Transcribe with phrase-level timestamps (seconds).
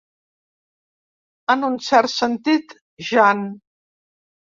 [1.53, 2.73] En un cert sentit,
[3.11, 3.45] jan.